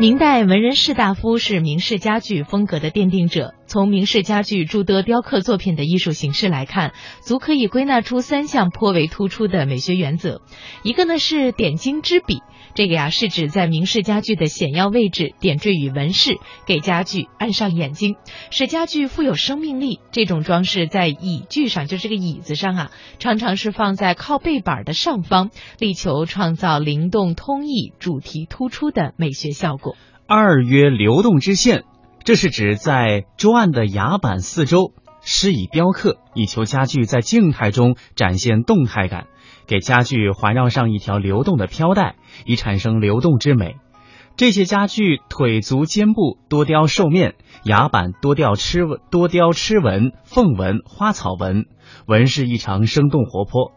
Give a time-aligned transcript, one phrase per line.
[0.00, 3.52] 明代文人士大夫是明式家具风格的奠定者。
[3.66, 10.40] 从明式家具诸多雕刻作品的艺术形式来看，足可以归纳出三项颇为突出的美学原则。
[10.82, 12.38] 一个呢是点睛之笔，
[12.74, 18.16] 这个呀是指在明式家具的显要位置点缀与纹饰，给家具按上眼睛，
[18.50, 20.00] 使家具富有生命力。
[20.12, 29.96] 这种装饰在椅具上，就这个椅子上啊，常常是放在靠背板的上方，力求创造灵动通意、主题突出的美学效果。
[30.26, 31.84] 二曰流动之线。
[32.22, 39.26] 这是指在桌案的牙板四周施以雕刻，以求家具在静态中展现动态感，
[39.66, 43.76] 给家具环绕上一条流动的飘带，以产生流动之美。
[44.36, 51.66] 这些家具腿足肩部多雕兽面，牙板多雕螭、多雕螭纹、凤纹、花草纹，
[52.06, 53.72] 纹饰异常生动活泼。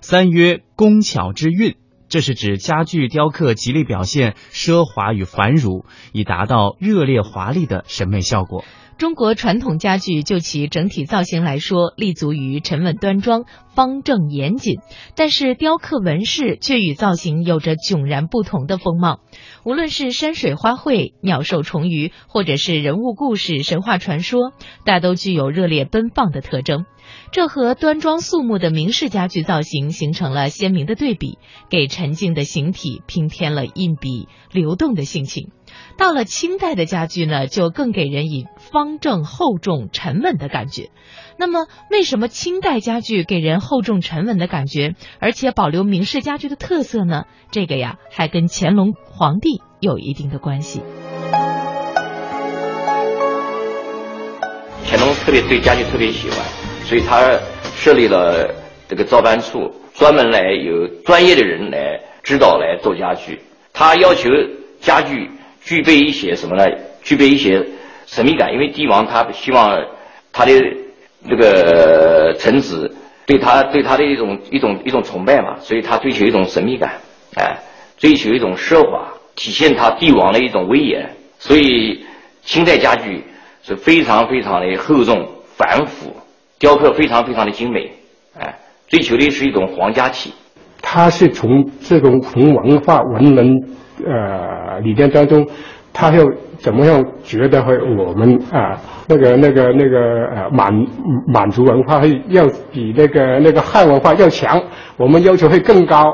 [0.00, 1.76] 三曰工巧之韵。
[2.06, 8.62] 这是指家具雕刻极力表现奢华与繁缛，以达到热烈华丽的审美效果。
[8.96, 14.78] 中国传统家具就其整体造型来说，立足于沉稳端庄、方正严谨，
[15.16, 19.20] 但是雕刻纹饰却与造型有着迥然不同的风貌。
[19.64, 24.52] 无论是山水花卉、鸟兽虫鱼，或者是人物故事、神话传说，
[24.84, 26.86] 大都具有热烈奔放的特征。
[27.32, 31.38] 这和端庄肃穆的明式家具造型形成了鲜明的对比，
[31.68, 35.50] 给沉静的形体平添了一笔流动的性情。
[35.96, 40.90] 到了清代的家具呢，就更给人以方正、厚重、沉稳的感觉。
[41.36, 47.24] 那么，为什么清代家具给人厚重沉稳的感觉，而且保留明式家具的特色呢？
[47.50, 50.80] 这个呀，还跟乾隆皇帝有一定的关系。
[54.86, 56.38] 乾隆特别对家具特别喜欢。
[56.84, 57.40] 所以他
[57.74, 58.54] 设立了
[58.86, 63.40] 这个造办处，专门来有专业的人来指导来做家具。
[63.72, 64.28] 他要求
[64.82, 65.30] 家具
[65.64, 66.64] 具备一些什么呢？
[67.02, 67.66] 具备一些
[68.06, 69.82] 神秘感，因为帝王他希望
[70.32, 70.52] 他的
[71.22, 72.94] 那个臣子
[73.26, 77.00] 对他对他的一种一种一种崇拜嘛，所以他追求一种神秘感，
[77.36, 77.58] 哎，
[77.98, 81.16] 追求一种奢华，体现他帝王的一种威严。
[81.38, 82.04] 所以
[82.42, 83.24] 清代家具
[83.62, 86.14] 是非常非常的厚重繁复。
[86.58, 87.92] 雕刻非常非常的精美，
[88.38, 88.58] 哎，
[88.88, 90.32] 追求的是一种皇家体。
[90.82, 93.64] 他是从这种从文化文人
[94.06, 95.46] 呃理念当中，
[95.92, 96.24] 他要
[96.58, 100.72] 怎么样觉得会我们啊那个那个那个呃满
[101.26, 104.62] 满族文化会要比那个那个汉文化要强，
[104.96, 106.12] 我们要求会更高。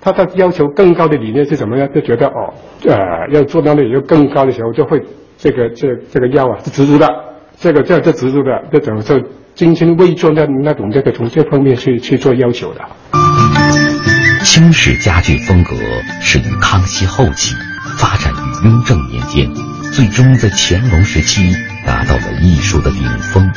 [0.00, 1.88] 他的要求更高的理念是怎么样？
[1.94, 2.52] 就觉得哦
[2.86, 5.00] 呃要做到那个更高的时候，就会
[5.36, 7.08] 这个这这个要啊是直直的，
[7.56, 9.20] 这个这这直直的，这怎么就？
[9.54, 13.21] 精心为做那那种，这个从这方面去去做要求的。
[14.44, 15.76] 清式家具风格
[16.20, 17.54] 始于康熙后期，
[17.96, 19.48] 发展于雍正年间，
[19.92, 21.54] 最终在乾隆时期
[21.86, 23.50] 达到了艺术的顶峰。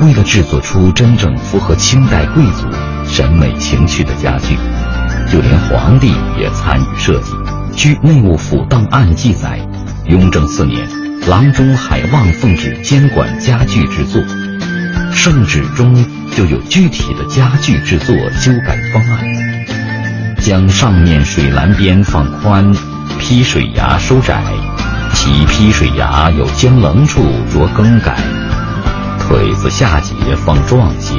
[0.00, 2.68] 为了制作出真正符合清代贵族
[3.04, 4.56] 审美情趣的家具，
[5.30, 7.32] 就连皇帝也参与设计。
[7.74, 9.58] 据内务府档案记载，
[10.06, 10.88] 雍正四年，
[11.26, 14.22] 郎中海望奉旨监管家具制作。
[15.12, 15.94] 圣旨中
[16.36, 19.55] 就有具体的家具制作修改方案，
[20.46, 22.72] 将上面水栏边放宽，
[23.18, 24.44] 劈水牙收窄，
[25.12, 27.20] 其劈水牙有尖棱处
[27.52, 28.16] 着更改，
[29.18, 31.16] 腿子下节放壮些，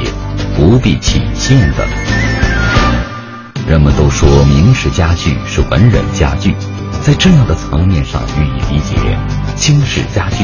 [0.56, 1.86] 不必起线的。
[3.66, 6.54] 人们都说明式家具是文人家具，
[7.02, 8.96] 在这样的层面上予以理解，
[9.56, 10.38] 清式家具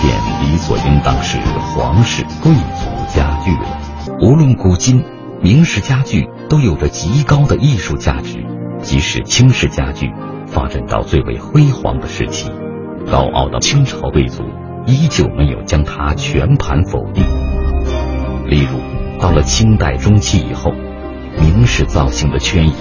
[0.00, 1.38] 便理所应当是
[1.74, 2.86] 皇室贵族。
[3.12, 5.02] 家具了，无论古今，
[5.42, 8.44] 明式家具都有着极高的艺术价值。
[8.80, 10.12] 即使清式家具
[10.46, 12.48] 发展到最为辉煌的时期，
[13.10, 14.44] 高傲的清朝贵族
[14.86, 17.24] 依旧没有将它全盘否定。
[18.46, 18.78] 例如，
[19.20, 20.72] 到了清代中期以后，
[21.40, 22.74] 明式造型的圈椅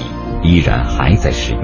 [0.43, 1.61] 依然还在使用，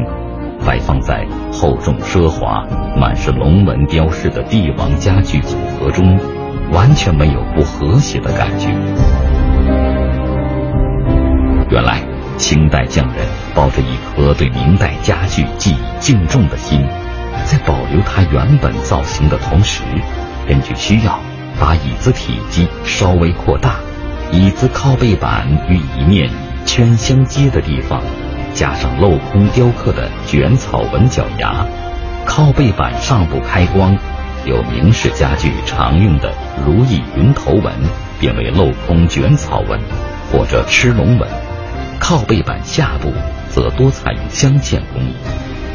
[0.65, 2.65] 摆放在厚重奢华、
[2.99, 6.19] 满是龙纹雕饰的帝王家具组合中。
[6.71, 8.69] 完全没有不和谐的感觉。
[11.69, 12.03] 原来，
[12.37, 13.25] 清代匠人
[13.55, 16.85] 抱着一颗对明代家具寄敬重的心，
[17.45, 19.81] 在保留它原本造型的同时，
[20.47, 21.19] 根据需要，
[21.59, 23.77] 把椅子体积稍微扩大，
[24.31, 26.29] 椅子靠背板与椅面
[26.65, 28.01] 圈相接的地方，
[28.53, 31.65] 加上镂空雕刻的卷草纹脚牙，
[32.25, 33.97] 靠背板上部开光。
[34.45, 36.33] 有明式家具常用的
[36.67, 37.73] 如意云头纹
[38.19, 39.79] 变为镂空卷草纹
[40.29, 41.29] 或者螭龙纹，
[42.03, 43.13] 靠背板下部
[43.49, 45.13] 则多采用镶嵌工艺，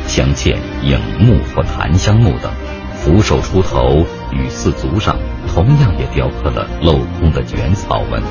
[0.07, 2.53] 镶嵌影木或檀香木等。
[2.93, 5.17] 扶手出头与四足上
[5.49, 8.23] 同样也雕刻了镂空的卷草纹。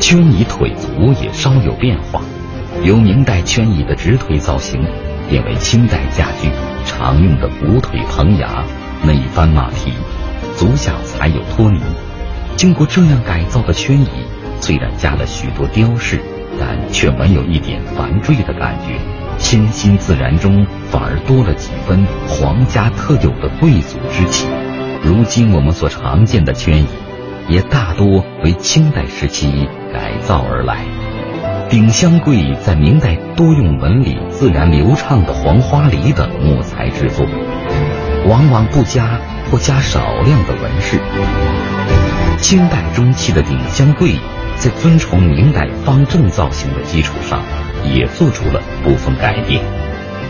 [0.00, 2.22] 圈椅腿足也稍有变化，
[2.82, 4.80] 由明代圈椅的直腿造型
[5.28, 6.48] 变为清代家具
[6.86, 8.64] 常用的鼓腿棚牙，
[9.04, 9.92] 内翻马蹄，
[10.56, 11.82] 足下才有托泥。
[12.56, 14.08] 经过这样改造的圈椅，
[14.62, 16.22] 虽然加了许多雕饰，
[16.58, 18.98] 但却没有一点繁赘的感觉，
[19.38, 24.46] 清新自然中反而多了几分皇家特有的贵族之气。
[25.02, 26.86] 如今我们所常见的圈椅，
[27.48, 30.84] 也大多为清代时期改造而来。
[31.68, 37.26] 鼎香柜在明代多用纹理自然流畅的黄花梨等木材制作，
[38.26, 39.20] 往往不加
[39.50, 40.98] 或加少量的纹饰。
[42.38, 44.14] 清代中期的鼎香柜，
[44.58, 47.42] 在尊崇明代方正造型的基础上，
[47.94, 49.62] 也做出了部分改变。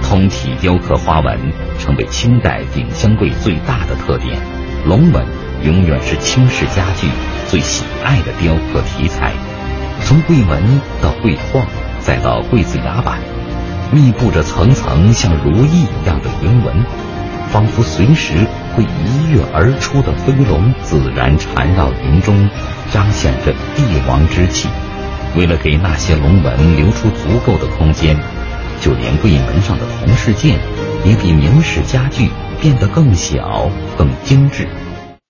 [0.03, 1.39] 通体雕刻花纹
[1.79, 4.39] 成为清代鼎香柜最大的特点。
[4.85, 5.25] 龙纹
[5.65, 7.09] 永远是清式家具
[7.49, 9.33] 最喜爱的雕刻题材。
[10.05, 11.67] 从柜门到柜框，
[12.01, 13.19] 再到柜子牙板，
[13.91, 16.85] 密布着层层像如意一样的云纹，
[17.51, 18.35] 仿佛随时。
[18.77, 22.49] 会一跃而出的飞龙自然缠绕云中，
[22.93, 24.69] 彰显着帝王之气。
[25.35, 28.15] 为了给那些龙纹留出足够的空间，
[28.83, 30.59] 就连柜门上的铜饰件
[31.07, 32.29] 也比明式家具
[32.61, 34.69] 变得更小、更精致。